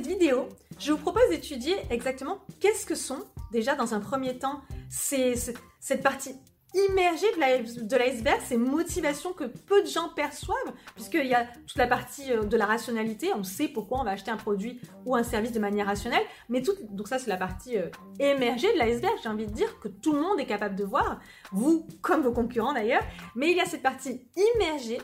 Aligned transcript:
cette 0.00 0.08
vidéo, 0.08 0.48
je 0.78 0.92
vous 0.92 0.98
propose 0.98 1.28
d'étudier 1.28 1.76
exactement 1.90 2.38
qu'est-ce 2.58 2.86
que 2.86 2.94
sont, 2.94 3.18
déjà 3.52 3.74
dans 3.74 3.92
un 3.92 4.00
premier 4.00 4.38
temps, 4.38 4.62
ces, 4.88 5.34
cette 5.78 6.02
partie 6.02 6.34
immergée 6.72 7.26
de 7.34 7.96
l'iceberg, 7.96 8.40
ces 8.42 8.56
motivations 8.56 9.34
que 9.34 9.44
peu 9.44 9.82
de 9.82 9.88
gens 9.88 10.08
perçoivent, 10.08 10.72
puisqu'il 10.94 11.26
y 11.26 11.34
a 11.34 11.44
toute 11.66 11.76
la 11.76 11.86
partie 11.86 12.32
euh, 12.32 12.44
de 12.44 12.56
la 12.56 12.64
rationalité, 12.64 13.28
on 13.34 13.42
sait 13.42 13.68
pourquoi 13.68 14.00
on 14.00 14.04
va 14.04 14.12
acheter 14.12 14.30
un 14.30 14.38
produit 14.38 14.80
ou 15.04 15.16
un 15.16 15.22
service 15.22 15.52
de 15.52 15.58
manière 15.58 15.86
rationnelle, 15.86 16.22
mais 16.48 16.62
tout, 16.62 16.72
donc 16.90 17.08
ça 17.08 17.18
c'est 17.18 17.28
la 17.28 17.36
partie 17.36 17.76
euh, 17.76 17.90
émergée 18.20 18.72
de 18.72 18.78
l'iceberg, 18.78 19.12
j'ai 19.22 19.28
envie 19.28 19.46
de 19.46 19.52
dire 19.52 19.80
que 19.80 19.88
tout 19.88 20.12
le 20.12 20.20
monde 20.20 20.40
est 20.40 20.46
capable 20.46 20.76
de 20.76 20.84
voir, 20.84 21.20
vous 21.52 21.86
comme 22.00 22.22
vos 22.22 22.32
concurrents 22.32 22.72
d'ailleurs, 22.72 23.02
mais 23.34 23.50
il 23.50 23.56
y 23.56 23.60
a 23.60 23.66
cette 23.66 23.82
partie 23.82 24.22
immergée 24.54 24.98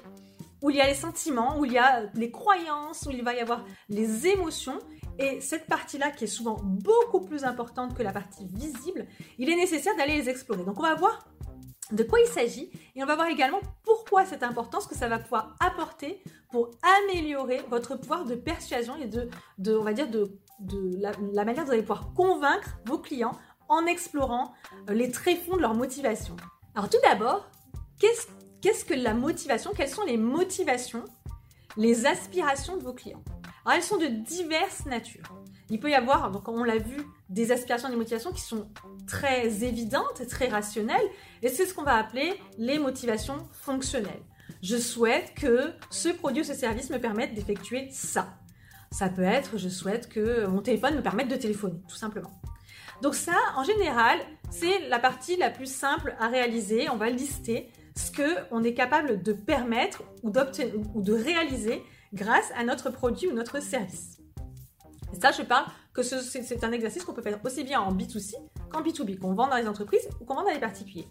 où 0.67 0.71
il 0.71 0.77
y 0.77 0.81
a 0.81 0.89
les 0.89 0.95
sentiments, 0.95 1.61
où 1.61 1.65
il 1.65 1.75
y 1.75 1.79
a 1.79 2.11
les 2.15 2.33
croyances, 2.33 3.07
où 3.07 3.13
il 3.13 3.23
va 3.23 3.35
y 3.35 3.39
avoir 3.39 3.65
les 3.89 4.27
émotions. 4.27 4.81
Et 5.17 5.41
cette 5.41 5.69
partie-là, 5.69 6.11
qui 6.11 6.25
est 6.25 6.27
souvent 6.27 6.59
beaucoup 6.61 7.21
plus 7.21 7.45
importante 7.45 7.97
que 7.97 8.03
la 8.03 8.11
partie 8.11 8.49
visible, 8.49 9.07
il 9.39 9.49
est 9.49 9.55
nécessaire 9.55 9.97
d'aller 9.97 10.17
les 10.17 10.29
explorer. 10.29 10.65
Donc 10.65 10.81
on 10.81 10.83
va 10.83 10.97
voir 10.97 11.25
de 11.93 12.03
quoi 12.03 12.19
il 12.19 12.27
s'agit 12.27 12.73
et 12.97 13.05
on 13.05 13.07
va 13.07 13.15
voir 13.15 13.29
également 13.29 13.61
pourquoi 13.85 14.25
cette 14.25 14.43
importance 14.43 14.89
que 14.89 14.97
ça 14.97 15.07
va 15.07 15.21
pouvoir 15.21 15.55
apporter 15.61 16.21
pour 16.51 16.73
améliorer 17.05 17.63
votre 17.71 17.95
pouvoir 17.95 18.25
de 18.25 18.35
persuasion 18.35 18.97
et 18.97 19.07
de, 19.07 19.77
on 19.77 19.85
va 19.85 19.93
dire, 19.93 20.09
de, 20.11 20.33
la, 20.99 21.45
manière 21.45 21.63
dont 21.63 21.67
vous 21.67 21.73
allez 21.75 21.83
pouvoir 21.83 22.13
convaincre 22.13 22.77
vos 22.87 22.99
clients 22.99 23.39
en 23.69 23.87
explorant 23.87 24.53
euh, 24.91 24.95
les 24.95 25.13
tréfonds 25.13 25.55
de 25.55 25.63
leur 25.63 25.75
motivation. 25.75 26.35
Alors 26.75 26.91
tout 26.91 26.99
d'abord, 27.05 27.49
qu'est-ce 28.01 28.27
Qu'est-ce 28.67 28.85
que 28.85 28.95
la 28.95 29.15
motivation 29.15 29.71
Quelles 29.77 29.89
sont 29.89 30.03
les 30.03 30.17
motivations, 30.17 31.05
les 31.77 32.05
aspirations 32.05 32.77
de 32.77 32.83
vos 32.83 32.95
clients? 32.95 33.23
Alors, 33.65 33.77
elles 33.77 33.83
sont 33.85 33.97
de 33.97 34.09
diverses 34.09 34.87
natures. 34.87 35.23
Il 35.71 35.79
peut 35.79 35.91
y 35.91 35.95
avoir, 35.95 36.33
donc 36.33 36.49
on 36.49 36.65
l'a 36.65 36.79
vu, 36.79 36.97
des 37.29 37.53
aspirations, 37.53 37.89
des 37.89 37.95
motivations 37.95 38.33
qui 38.33 38.41
sont 38.41 38.69
très 39.07 39.63
évidentes 39.63 40.21
et 40.21 40.27
très 40.27 40.49
rationnelles, 40.49 41.07
et 41.43 41.49
c'est 41.49 41.65
ce 41.65 41.75
qu'on 41.75 41.85
va 41.85 41.95
appeler 41.95 42.35
les 42.59 42.81
motivations 42.81 43.39
fonctionnelles. 43.53 44.25
Je 44.65 44.77
souhaite 44.79 45.35
que 45.37 45.73
ce 45.91 46.09
produit 46.09 46.43
ou 46.43 46.45
ce 46.45 46.55
service 46.55 46.91
me 46.91 46.99
permette 46.99 47.35
d'effectuer 47.35 47.87
ça. 47.93 48.35
Ça 48.91 49.09
peut 49.09 49.23
être, 49.23 49.59
je 49.59 49.69
souhaite 49.69 50.09
que 50.09 50.45
mon 50.47 50.61
téléphone 50.61 50.97
me 50.97 51.03
permette 51.03 51.29
de 51.29 51.37
téléphoner, 51.37 51.81
tout 51.89 51.95
simplement. 51.95 52.33
Donc 53.03 53.15
ça, 53.15 53.37
en 53.57 53.65
général, 53.65 54.19
c'est 54.51 54.89
la 54.89 54.99
partie 54.99 55.37
la 55.37 55.51
plus 55.51 55.71
simple 55.71 56.15
à 56.19 56.29
réaliser. 56.29 56.89
On 56.91 56.97
va 56.97 57.11
lister 57.11 57.71
ce 57.95 58.11
qu'on 58.13 58.63
est 58.63 58.75
capable 58.75 59.23
de 59.23 59.33
permettre 59.33 60.03
ou, 60.23 60.33
ou 60.95 61.03
de 61.03 61.13
réaliser 61.13 61.83
grâce 62.13 62.51
à 62.57 62.65
notre 62.65 62.91
produit 62.91 63.29
ou 63.29 63.33
notre 63.33 63.61
service. 63.61 64.19
Et 65.13 65.21
ça, 65.21 65.33
je 65.33 65.43
parle 65.43 65.67
que 65.93 66.03
c'est 66.03 66.65
un 66.65 66.73
exercice 66.73 67.05
qu'on 67.05 67.15
peut 67.15 67.23
faire 67.23 67.41
aussi 67.45 67.65
bien 67.65 67.81
en 67.81 67.93
B2C 67.93 68.35
qu'en 68.77 68.83
B2B, 68.83 69.19
qu'on 69.19 69.35
vend 69.35 69.49
dans 69.49 69.57
les 69.57 69.69
entreprises 69.69 70.09
ou 70.21 70.25
qu'on 70.25 70.35
vend 70.35 70.45
dans 70.45 70.51
les 70.51 70.61
particuliers. 70.61 71.09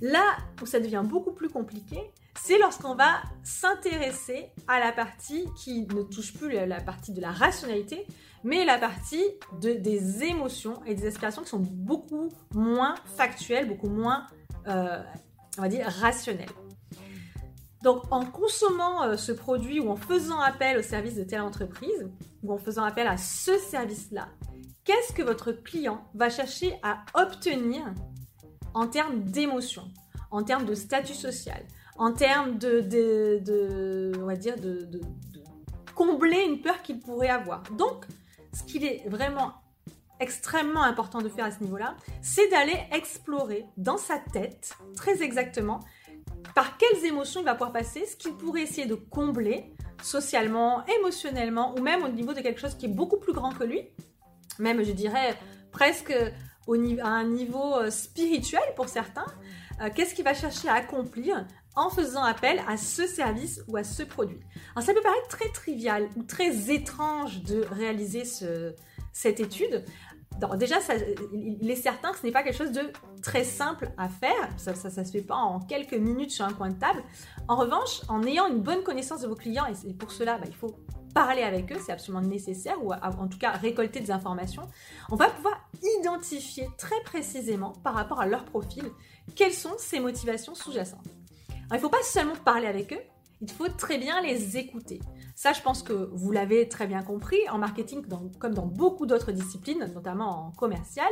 Là 0.00 0.36
où 0.62 0.66
ça 0.66 0.80
devient 0.80 1.02
beaucoup 1.04 1.32
plus 1.32 1.48
compliqué, 1.48 1.98
c'est 2.38 2.58
lorsqu'on 2.58 2.94
va 2.94 3.22
s'intéresser 3.42 4.46
à 4.68 4.78
la 4.78 4.92
partie 4.92 5.46
qui 5.56 5.86
ne 5.86 6.02
touche 6.02 6.34
plus 6.34 6.50
la 6.50 6.80
partie 6.80 7.12
de 7.12 7.20
la 7.20 7.30
rationalité, 7.30 8.06
mais 8.44 8.64
la 8.64 8.78
partie 8.78 9.24
de, 9.60 9.72
des 9.72 10.24
émotions 10.24 10.84
et 10.84 10.94
des 10.94 11.06
aspirations 11.06 11.42
qui 11.42 11.48
sont 11.48 11.62
beaucoup 11.62 12.28
moins 12.52 12.94
factuelles, 13.16 13.66
beaucoup 13.66 13.88
moins 13.88 14.26
euh, 14.68 15.02
on 15.58 15.62
va 15.62 15.68
dire, 15.68 15.86
rationnel. 15.86 16.48
Donc 17.82 18.02
en 18.10 18.24
consommant 18.24 19.04
euh, 19.04 19.16
ce 19.16 19.32
produit 19.32 19.80
ou 19.80 19.90
en 19.90 19.96
faisant 19.96 20.40
appel 20.40 20.76
au 20.78 20.82
service 20.82 21.14
de 21.14 21.24
telle 21.24 21.40
entreprise, 21.40 22.10
ou 22.42 22.52
en 22.52 22.58
faisant 22.58 22.84
appel 22.84 23.06
à 23.06 23.16
ce 23.16 23.56
service-là, 23.58 24.28
qu'est-ce 24.86 25.12
que 25.12 25.22
votre 25.22 25.52
client 25.52 26.02
va 26.14 26.30
chercher 26.30 26.78
à 26.82 27.04
obtenir 27.14 27.82
en 28.72 28.86
termes 28.86 29.24
d'émotion, 29.24 29.82
en 30.30 30.42
termes 30.42 30.64
de 30.64 30.74
statut 30.74 31.14
social, 31.14 31.62
en 31.98 32.12
termes 32.12 32.56
de, 32.58 32.80
de 32.80 34.12
combler 35.94 36.42
une 36.44 36.62
peur 36.62 36.80
qu'il 36.82 37.00
pourrait 37.00 37.28
avoir? 37.28 37.62
Donc, 37.72 38.06
ce 38.54 38.62
qu'il 38.62 38.84
est 38.84 39.06
vraiment 39.08 39.52
extrêmement 40.20 40.82
important 40.82 41.20
de 41.20 41.28
faire 41.28 41.44
à 41.44 41.50
ce 41.50 41.62
niveau-là, 41.62 41.96
c'est 42.22 42.48
d'aller 42.48 42.78
explorer 42.92 43.66
dans 43.76 43.98
sa 43.98 44.18
tête, 44.18 44.74
très 44.94 45.22
exactement, 45.22 45.80
par 46.54 46.78
quelles 46.78 47.04
émotions 47.04 47.40
il 47.40 47.44
va 47.44 47.54
pouvoir 47.54 47.72
passer, 47.72 48.06
ce 48.06 48.16
qu'il 48.16 48.32
pourrait 48.32 48.62
essayer 48.62 48.86
de 48.86 48.94
combler 48.94 49.74
socialement, 50.02 50.84
émotionnellement, 50.98 51.74
ou 51.76 51.82
même 51.82 52.02
au 52.02 52.08
niveau 52.08 52.32
de 52.32 52.40
quelque 52.40 52.60
chose 52.60 52.76
qui 52.76 52.86
est 52.86 52.94
beaucoup 52.94 53.18
plus 53.18 53.32
grand 53.32 53.52
que 53.52 53.64
lui, 53.64 53.90
même 54.58 54.82
je 54.84 54.92
dirais 54.92 55.36
presque 55.70 56.14
au, 56.66 56.74
à 56.74 57.08
un 57.08 57.24
niveau 57.24 57.76
euh, 57.76 57.90
spirituel 57.90 58.62
pour 58.74 58.88
certains, 58.88 59.26
euh, 59.80 59.88
qu'est-ce 59.94 60.14
qu'il 60.14 60.24
va 60.24 60.34
chercher 60.34 60.68
à 60.68 60.74
accomplir 60.74 61.46
en 61.74 61.90
faisant 61.90 62.22
appel 62.22 62.60
à 62.66 62.76
ce 62.76 63.06
service 63.06 63.62
ou 63.68 63.76
à 63.76 63.84
ce 63.84 64.02
produit? 64.02 64.40
Alors 64.74 64.84
ça 64.84 64.94
peut 64.94 65.02
paraître 65.02 65.28
très 65.28 65.48
trivial 65.50 66.08
ou 66.16 66.22
très 66.22 66.70
étrange 66.72 67.42
de 67.42 67.62
réaliser 67.70 68.24
ce, 68.24 68.74
cette 69.12 69.40
étude, 69.40 69.84
déjà, 70.56 70.76
il 71.32 71.70
est 71.70 71.76
certain 71.76 72.12
que 72.12 72.18
ce 72.18 72.26
n'est 72.26 72.32
pas 72.32 72.42
quelque 72.42 72.56
chose 72.56 72.72
de 72.72 72.92
très 73.22 73.44
simple 73.44 73.90
à 73.96 74.08
faire. 74.08 74.48
Ça 74.56 74.72
ne 74.72 75.04
se 75.04 75.10
fait 75.10 75.22
pas 75.22 75.36
en 75.36 75.60
quelques 75.60 75.94
minutes 75.94 76.30
sur 76.30 76.44
un 76.44 76.52
coin 76.52 76.70
de 76.70 76.78
table. 76.78 77.02
En 77.48 77.56
revanche, 77.56 78.02
en 78.08 78.22
ayant 78.24 78.46
une 78.48 78.60
bonne 78.60 78.82
connaissance 78.82 79.22
de 79.22 79.28
vos 79.28 79.34
clients, 79.34 79.66
et 79.66 79.94
pour 79.94 80.12
cela, 80.12 80.38
bah, 80.38 80.44
il 80.46 80.54
faut 80.54 80.78
parler 81.16 81.40
avec 81.40 81.72
eux, 81.72 81.78
c'est 81.82 81.92
absolument 81.92 82.20
nécessaire, 82.20 82.76
ou 82.84 82.92
en 82.92 83.26
tout 83.26 83.38
cas 83.38 83.52
récolter 83.52 84.00
des 84.00 84.10
informations, 84.10 84.68
on 85.10 85.16
va 85.16 85.30
pouvoir 85.30 85.66
identifier 86.02 86.68
très 86.76 87.00
précisément 87.06 87.72
par 87.82 87.94
rapport 87.94 88.20
à 88.20 88.26
leur 88.26 88.44
profil 88.44 88.84
quelles 89.34 89.54
sont 89.54 89.72
ces 89.78 89.98
motivations 89.98 90.54
sous-jacentes. 90.54 91.08
il 91.48 91.72
ne 91.72 91.78
faut 91.78 91.88
pas 91.88 92.02
seulement 92.02 92.36
parler 92.44 92.66
avec 92.66 92.92
eux, 92.92 93.00
il 93.40 93.50
faut 93.50 93.68
très 93.68 93.96
bien 93.96 94.20
les 94.20 94.58
écouter. 94.58 95.00
Ça, 95.34 95.54
je 95.54 95.62
pense 95.62 95.82
que 95.82 96.10
vous 96.12 96.32
l'avez 96.32 96.68
très 96.68 96.86
bien 96.86 97.02
compris. 97.02 97.38
En 97.50 97.56
marketing, 97.56 98.04
comme 98.38 98.54
dans 98.54 98.66
beaucoup 98.66 99.06
d'autres 99.06 99.32
disciplines, 99.32 99.90
notamment 99.94 100.48
en 100.48 100.50
commercial, 100.50 101.08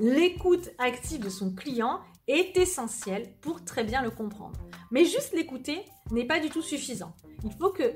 l'écoute 0.00 0.70
active 0.78 1.20
de 1.20 1.28
son 1.30 1.54
client 1.54 2.00
est 2.26 2.56
essentielle 2.56 3.32
pour 3.40 3.64
très 3.64 3.84
bien 3.84 4.02
le 4.02 4.10
comprendre. 4.10 4.58
Mais 4.90 5.04
juste 5.04 5.32
l'écouter 5.34 5.84
n'est 6.10 6.26
pas 6.26 6.40
du 6.40 6.50
tout 6.50 6.62
suffisant. 6.62 7.12
Il 7.44 7.52
faut 7.52 7.70
que, 7.70 7.94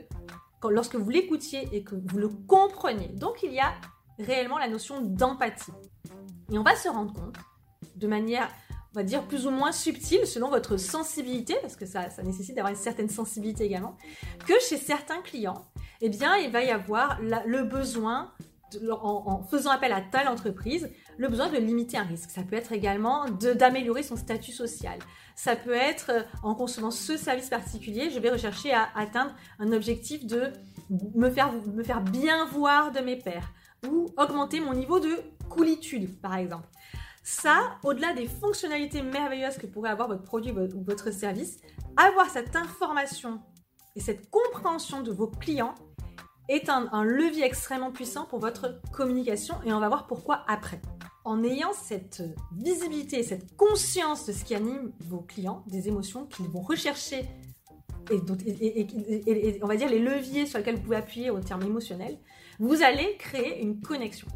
lorsque 0.69 0.97
vous 0.97 1.11
l'écoutiez 1.11 1.69
et 1.73 1.83
que 1.83 1.95
vous 1.95 2.19
le 2.19 2.29
compreniez, 2.29 3.09
donc 3.09 3.43
il 3.43 3.53
y 3.53 3.61
a 3.61 3.73
réellement 4.19 4.59
la 4.59 4.69
notion 4.69 5.01
d'empathie. 5.01 5.73
Et 6.53 6.59
on 6.59 6.63
va 6.63 6.77
se 6.77 6.89
rendre 6.89 7.15
compte 7.15 7.37
de 7.97 8.07
manière 8.07 8.51
on 8.93 8.99
va 8.99 9.05
dire, 9.05 9.23
plus 9.23 9.47
ou 9.47 9.51
moins 9.51 9.71
subtil 9.71 10.27
selon 10.27 10.51
votre 10.51 10.77
sensibilité, 10.77 11.55
parce 11.63 11.77
que 11.77 11.87
ça, 11.87 12.09
nécessite 12.25 12.57
d'avoir 12.57 12.73
une 12.73 12.79
certaine 12.79 13.09
sensibilité 13.09 13.65
également, 13.65 13.97
que 14.47 14.55
chez 14.69 14.77
certains 14.77 15.23
clients, 15.23 15.65
eh 16.01 16.09
bien, 16.09 16.37
il 16.37 16.51
va 16.51 16.63
y 16.63 16.71
avoir 16.71 17.21
le 17.21 17.63
besoin, 17.63 18.33
en, 18.91 19.43
faisant 19.45 19.71
appel 19.71 19.93
à 19.93 20.01
telle 20.01 20.27
entreprise, 20.27 20.91
le 21.19 21.29
besoin 21.29 21.49
de 21.49 21.59
limiter 21.59 21.97
un 21.97 22.05
risque. 22.05 22.31
Ça 22.31 22.43
peut 22.43 22.57
être 22.57 22.73
également 22.73 23.27
d'améliorer 23.29 24.03
son 24.03 24.17
statut 24.17 24.53
social. 24.53 24.99
Ça 25.35 25.57
peut 25.57 25.75
être, 25.75 26.11
euh, 26.11 26.23
en 26.43 26.55
consommant 26.55 26.91
ce 26.91 27.17
service 27.17 27.49
particulier, 27.49 28.11
je 28.11 28.19
vais 28.19 28.31
rechercher 28.31 28.73
à 28.73 28.89
atteindre 28.95 29.33
un 29.59 29.73
objectif 29.73 30.27
de 30.27 30.53
me 31.15 31.31
faire, 31.31 31.53
me 31.53 31.83
faire 31.83 32.03
bien 32.03 32.45
voir 32.47 32.93
de 32.93 33.01
mes 33.01 33.17
pairs 33.17 33.53
ou 33.89 34.07
augmenter 34.17 34.61
mon 34.61 34.75
niveau 34.75 35.01
de 35.01 35.17
coolitude, 35.49 36.21
par 36.21 36.37
exemple. 36.37 36.69
Ça, 37.23 37.79
au-delà 37.85 38.15
des 38.15 38.27
fonctionnalités 38.27 39.03
merveilleuses 39.03 39.57
que 39.57 39.67
pourrait 39.67 39.91
avoir 39.91 40.09
votre 40.09 40.23
produit 40.23 40.53
ou 40.53 40.83
votre 40.83 41.11
service, 41.13 41.61
avoir 41.97 42.29
cette 42.31 42.57
information 42.57 43.41
et 43.97 44.01
cette 44.01 44.31
compréhension 44.31 45.03
de 45.03 45.13
vos 45.13 45.27
clients 45.27 45.75
est 46.49 46.69
un, 46.69 47.05
levier 47.05 47.45
extrêmement 47.45 47.93
puissant 47.93 48.25
pour 48.25 48.41
votre 48.41 48.81
communication 48.93 49.55
et 49.65 49.73
on 49.73 49.81
va 49.81 49.89
voir 49.89 50.07
pourquoi 50.07 50.43
après. 50.49 50.81
En 51.25 51.45
ayant 51.45 51.73
cette 51.73 52.23
visibilité, 52.53 53.23
cette 53.23 53.57
conscience 53.57 54.27
de 54.27 54.33
ce 54.33 54.45
qui 54.45 54.55
anime 54.55 54.93
vos 55.01 55.21
clients, 55.21 55.63
des 55.67 55.89
émotions 55.89 56.27
qu'ils 56.27 56.49
vont 56.49 56.63
rechercher 56.63 57.29
et, 58.11 59.59
on 59.63 59.67
va 59.67 59.77
dire 59.77 59.89
les 59.89 60.01
leviers 60.01 60.47
sur 60.47 60.59
lesquels 60.59 60.77
vous 60.77 60.83
pouvez 60.83 60.97
appuyer 60.97 61.31
au 61.31 61.39
terme 61.41 61.63
émotionnel, 61.63 62.19
vous 62.59 62.83
allez 62.83 63.17
créer 63.19 63.63
une 63.63 63.81
connexion 63.81 64.27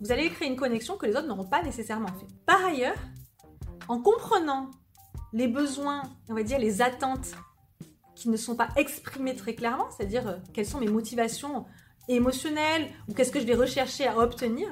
vous 0.00 0.12
allez 0.12 0.28
créer 0.30 0.48
une 0.48 0.56
connexion 0.56 0.96
que 0.96 1.06
les 1.06 1.16
autres 1.16 1.26
n'auront 1.26 1.46
pas 1.46 1.62
nécessairement 1.62 2.08
fait. 2.08 2.26
Par 2.46 2.64
ailleurs, 2.64 2.98
en 3.88 4.00
comprenant 4.00 4.70
les 5.32 5.48
besoins, 5.48 6.02
on 6.28 6.34
va 6.34 6.42
dire 6.42 6.58
les 6.58 6.82
attentes 6.82 7.32
qui 8.14 8.28
ne 8.28 8.36
sont 8.36 8.54
pas 8.54 8.68
exprimées 8.76 9.34
très 9.34 9.54
clairement, 9.54 9.90
c'est-à-dire 9.90 10.28
euh, 10.28 10.36
quelles 10.52 10.66
sont 10.66 10.78
mes 10.78 10.88
motivations 10.88 11.64
émotionnelles 12.08 12.88
ou 13.08 13.14
qu'est-ce 13.14 13.32
que 13.32 13.40
je 13.40 13.46
vais 13.46 13.54
rechercher 13.54 14.06
à 14.06 14.18
obtenir, 14.18 14.68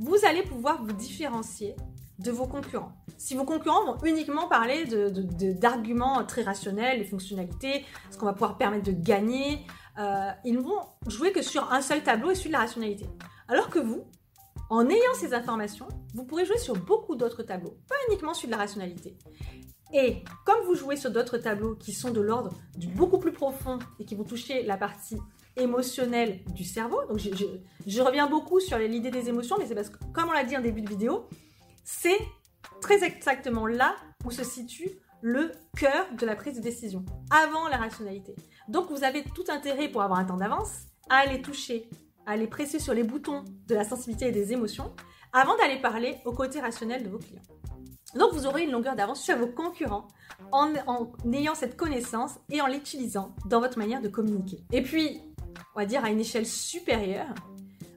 vous 0.00 0.16
allez 0.26 0.42
pouvoir 0.42 0.82
vous 0.82 0.92
différencier 0.92 1.74
de 2.18 2.30
vos 2.30 2.46
concurrents. 2.46 2.92
Si 3.18 3.34
vos 3.34 3.44
concurrents 3.44 3.84
vont 3.84 4.04
uniquement 4.04 4.48
parler 4.48 4.84
d'arguments 4.86 6.24
très 6.24 6.42
rationnels, 6.42 7.00
de 7.00 7.04
fonctionnalités, 7.04 7.84
ce 8.10 8.18
qu'on 8.18 8.26
va 8.26 8.32
pouvoir 8.32 8.56
permettre 8.56 8.84
de 8.84 8.92
gagner, 8.92 9.66
euh, 9.98 10.30
ils 10.44 10.54
ne 10.54 10.60
vont 10.60 10.80
jouer 11.06 11.32
que 11.32 11.42
sur 11.42 11.72
un 11.72 11.82
seul 11.82 12.02
tableau 12.02 12.30
et 12.30 12.34
celui 12.34 12.48
de 12.48 12.54
la 12.54 12.60
rationalité. 12.60 13.06
Alors 13.48 13.68
que 13.68 13.78
vous, 13.78 14.04
en 14.70 14.88
ayant 14.88 15.14
ces 15.14 15.34
informations, 15.34 15.88
vous 16.14 16.24
pourrez 16.24 16.44
jouer 16.44 16.58
sur 16.58 16.74
beaucoup 16.74 17.16
d'autres 17.16 17.42
tableaux, 17.42 17.76
pas 17.88 17.96
uniquement 18.08 18.34
sur 18.34 18.46
de 18.46 18.52
la 18.52 18.58
rationalité. 18.58 19.16
Et 19.94 20.24
comme 20.44 20.60
vous 20.66 20.74
jouez 20.74 20.96
sur 20.96 21.12
d'autres 21.12 21.38
tableaux 21.38 21.76
qui 21.76 21.92
sont 21.92 22.10
de 22.10 22.20
l'ordre 22.20 22.52
du 22.76 22.88
beaucoup 22.88 23.18
plus 23.18 23.30
profond 23.30 23.78
et 24.00 24.04
qui 24.04 24.16
vont 24.16 24.24
toucher 24.24 24.64
la 24.64 24.76
partie 24.76 25.16
émotionnelle 25.56 26.40
du 26.52 26.64
cerveau, 26.64 27.00
donc 27.08 27.20
je, 27.20 28.02
reviens 28.02 28.28
beaucoup 28.28 28.58
sur 28.58 28.76
l'idée 28.76 29.12
des 29.12 29.28
émotions, 29.28 29.54
mais 29.56 29.66
c'est 29.66 29.76
parce 29.76 29.90
que, 29.90 29.98
comme 30.12 30.28
on 30.28 30.32
l'a 30.32 30.42
dit 30.42 30.56
en 30.56 30.60
début 30.60 30.82
de 30.82 30.88
vidéo, 30.88 31.28
c'est 31.84 32.18
très 32.80 33.04
exactement 33.04 33.68
là 33.68 33.94
où 34.24 34.32
se 34.32 34.42
situe 34.42 34.90
le 35.22 35.52
cœur 35.76 36.06
de 36.18 36.26
la 36.26 36.34
prise 36.34 36.56
de 36.56 36.60
décision, 36.60 37.04
avant 37.30 37.68
la 37.68 37.76
rationalité. 37.76 38.34
Donc 38.68 38.90
vous 38.90 39.04
avez 39.04 39.22
tout 39.22 39.44
intérêt 39.48 39.88
pour 39.88 40.02
avoir 40.02 40.18
un 40.18 40.24
temps 40.24 40.36
d'avance 40.36 40.72
à 41.08 41.18
aller 41.18 41.40
toucher, 41.40 41.88
à 42.26 42.32
aller 42.32 42.48
presser 42.48 42.80
sur 42.80 42.94
les 42.94 43.04
boutons 43.04 43.44
de 43.68 43.74
la 43.76 43.84
sensibilité 43.84 44.26
et 44.26 44.32
des 44.32 44.52
émotions, 44.52 44.92
avant 45.32 45.56
d'aller 45.56 45.80
parler 45.80 46.16
au 46.24 46.32
côté 46.32 46.60
rationnel 46.60 47.04
de 47.04 47.08
vos 47.08 47.18
clients. 47.18 47.42
Donc 48.14 48.32
vous 48.32 48.46
aurez 48.46 48.64
une 48.64 48.70
longueur 48.70 48.94
d'avance 48.96 49.22
sur 49.22 49.36
vos 49.36 49.46
concurrents 49.46 50.08
en, 50.52 50.72
ayant 51.32 51.54
cette 51.54 51.76
connaissance 51.76 52.38
et 52.50 52.60
en 52.60 52.66
l'utilisant 52.66 53.34
dans 53.46 53.60
votre 53.60 53.78
manière 53.78 54.00
de 54.00 54.08
communiquer. 54.08 54.64
Et 54.72 54.82
puis, 54.82 55.20
on 55.74 55.80
va 55.80 55.86
dire 55.86 56.04
à 56.04 56.10
une 56.10 56.20
échelle 56.20 56.46
supérieure, 56.46 57.34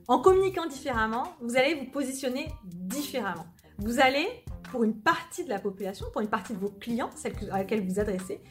en 0.07 0.19
communiquant 0.19 0.65
différemment, 0.65 1.23
vous 1.41 1.57
allez 1.57 1.75
vous 1.75 1.91
positionner 1.91 2.47
différemment. 2.63 3.45
Vous 3.79 3.99
allez, 3.99 4.27
pour 4.71 4.83
une 4.83 4.99
partie 4.99 5.43
de 5.43 5.49
la 5.49 5.59
population, 5.59 6.07
pour 6.11 6.21
une 6.21 6.29
partie 6.29 6.53
de 6.53 6.59
vos 6.59 6.69
clients, 6.69 7.09
celle 7.15 7.33
à 7.51 7.59
laquelle 7.59 7.85
vous 7.85 7.99
adressez, 7.99 8.41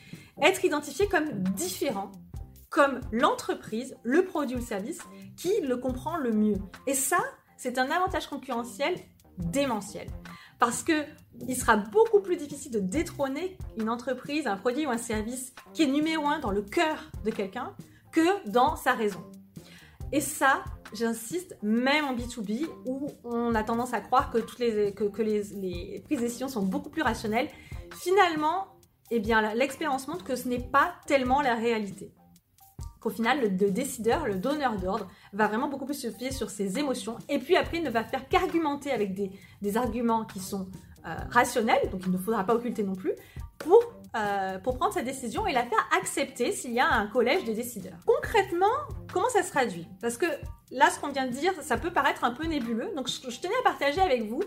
être 0.41 0.65
identifié 0.65 1.09
comme 1.09 1.31
différent, 1.55 2.13
comme 2.69 3.01
l'entreprise, 3.11 3.97
le 4.03 4.25
produit 4.25 4.57
ou 4.57 4.59
le 4.61 4.65
service 4.65 5.01
qui 5.37 5.61
le 5.63 5.79
comprend 5.79 6.17
le 6.19 6.33
mieux. 6.33 6.59
Et 6.87 6.95
ça, 6.95 7.19
c'est 7.57 7.79
un 7.79 7.91
avantage 7.91 8.27
concurrentiel 8.27 8.95
démentiel. 9.39 10.09
Parce 10.59 10.83
que 10.83 10.93
il 11.49 11.57
sera 11.57 11.77
beaucoup 11.77 12.21
plus 12.21 12.37
difficile 12.37 12.73
de 12.73 12.81
détrôner 12.81 13.57
une 13.79 13.89
entreprise, 13.89 14.47
un 14.47 14.57
produit 14.57 14.87
ou 14.87 14.91
un 14.91 14.99
service 14.99 15.55
qui 15.75 15.83
est 15.83 15.87
numéro 15.87 16.27
un 16.27 16.39
dans 16.39 16.51
le 16.51 16.63
cœur 16.63 17.11
de 17.25 17.31
quelqu'un 17.31 17.75
que 18.13 18.49
dans 18.49 18.77
sa 18.77 18.93
raison. 18.93 19.23
Et 20.13 20.21
ça, 20.21 20.65
j'insiste, 20.95 21.57
même 21.63 22.05
en 22.05 22.15
B2B, 22.15 22.67
où 22.87 23.09
on 23.25 23.55
a 23.55 23.63
tendance 23.63 23.93
à 23.93 24.01
croire 24.01 24.31
que, 24.31 24.39
toutes 24.39 24.59
les, 24.59 24.93
que, 24.95 25.23
les, 25.23 25.43
les, 25.55 26.01
prises 26.05 26.19
de 26.19 26.25
décision 26.25 26.49
sont 26.49 26.63
beaucoup 26.63 26.91
plus 26.91 27.03
rationnelles, 27.03 27.49
finalement, 27.95 28.69
eh 29.11 29.21
bien, 29.21 29.55
l'expérience 29.55 30.09
montre 30.09 30.25
que 30.25 30.37
ce 30.37 30.49
n'est 30.49 30.61
pas 30.61 30.95
tellement 31.07 31.41
la 31.41 31.55
réalité. 31.55 32.13
Qu'au 33.01 33.11
final, 33.11 33.41
le, 33.41 33.71
décideur, 33.71 34.27
le 34.27 34.37
donneur 34.37 34.77
d'ordre, 34.77 35.09
va 35.33 35.49
vraiment 35.49 35.69
beaucoup 35.69 35.87
plus 35.87 36.01
se 36.01 36.11
fier 36.11 36.33
sur 36.33 36.51
ses 36.51 36.79
émotions, 36.79 37.19
et 37.29 37.39
puis 37.39 37.57
après, 37.57 37.79
il 37.79 37.85
ne 37.85 37.91
va 37.91 38.05
faire 38.05 38.29
qu'argumenter 38.29 38.91
avec 38.93 39.15
des, 39.15 39.31
des 39.63 39.77
arguments 39.77 40.25
qui 40.25 40.41
sont 40.41 40.69
euh, 41.07 41.15
rationnel, 41.31 41.79
donc 41.91 42.03
il 42.05 42.13
ne 42.13 42.19
faudra 42.19 42.45
pas 42.45 42.55
occulter 42.55 42.83
non 42.83 42.95
plus, 42.95 43.13
pour, 43.59 43.81
euh, 44.17 44.59
pour 44.59 44.77
prendre 44.77 44.93
sa 44.93 45.03
décision 45.03 45.47
et 45.47 45.53
la 45.53 45.63
faire 45.63 45.89
accepter 45.97 46.53
s'il 46.53 46.73
y 46.73 46.81
a 46.81 46.89
un 46.89 47.07
collège 47.07 47.45
de 47.45 47.53
décideurs. 47.53 47.99
Concrètement, 48.07 48.73
comment 49.13 49.29
ça 49.29 49.43
se 49.43 49.51
traduit? 49.51 49.87
Parce 50.01 50.17
que 50.17 50.27
là, 50.71 50.91
ce 50.91 50.99
qu'on 50.99 51.09
vient 51.09 51.27
de 51.27 51.33
dire, 51.33 51.53
ça 51.63 51.77
peut 51.77 51.93
paraître 51.93 52.25
un 52.25 52.33
peu 52.33 52.45
nébuleux, 52.47 52.91
donc 52.97 53.09
je, 53.09 53.41
tenais 53.41 53.55
à 53.61 53.63
partager 53.63 54.01
avec 54.01 54.25
vous 54.25 54.43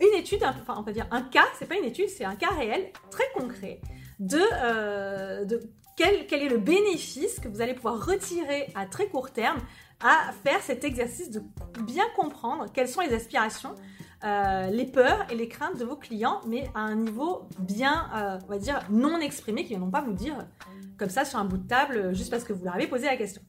une 0.00 0.18
étude, 0.18 0.42
enfin 0.44 0.76
on 0.78 0.84
peut 0.84 0.92
dire 0.92 1.06
un 1.10 1.22
cas, 1.22 1.46
c'est 1.58 1.66
pas 1.66 1.76
une 1.76 1.84
étude, 1.84 2.08
c'est 2.08 2.24
un 2.24 2.36
cas 2.36 2.50
réel, 2.50 2.90
très 3.10 3.28
concret, 3.34 3.80
de, 4.20 4.40
euh, 4.62 5.44
de 5.44 5.60
quel, 5.96 6.26
quel, 6.26 6.42
est 6.42 6.48
le 6.48 6.58
bénéfice 6.58 7.40
que 7.40 7.48
vous 7.48 7.60
allez 7.60 7.74
pouvoir 7.74 8.04
retirer 8.06 8.68
à 8.74 8.86
très 8.86 9.08
court 9.08 9.30
terme 9.30 9.58
à 10.00 10.32
faire 10.44 10.60
cet 10.62 10.84
exercice 10.84 11.30
de 11.30 11.42
bien 11.82 12.04
comprendre 12.14 12.66
quelles 12.72 12.88
sont 12.88 13.00
les 13.00 13.12
aspirations 13.12 13.74
euh, 14.24 14.66
les 14.66 14.84
peurs 14.84 15.26
et 15.30 15.36
les 15.36 15.48
craintes 15.48 15.78
de 15.78 15.84
vos 15.84 15.96
clients, 15.96 16.40
mais 16.46 16.68
à 16.74 16.80
un 16.80 16.96
niveau 16.96 17.48
bien, 17.58 18.10
euh, 18.14 18.38
on 18.46 18.50
va 18.50 18.58
dire, 18.58 18.80
non 18.90 19.20
exprimé, 19.20 19.64
qui 19.64 19.74
ne 19.74 19.80
vont 19.80 19.90
pas 19.90 20.00
vous 20.00 20.12
dire 20.12 20.46
comme 20.96 21.10
ça 21.10 21.24
sur 21.24 21.38
un 21.38 21.44
bout 21.44 21.58
de 21.58 21.68
table 21.68 22.14
juste 22.14 22.30
parce 22.30 22.44
que 22.44 22.52
vous 22.52 22.64
leur 22.64 22.74
avez 22.74 22.88
posé 22.88 23.06
la 23.06 23.16
question. 23.16 23.42